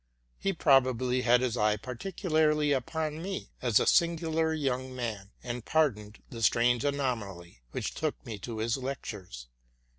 [0.39, 6.23] He probably had his eye particularly upon ine, as a singular young man, and pardoned
[6.31, 9.45] the strange anomaly which took me to his lectures.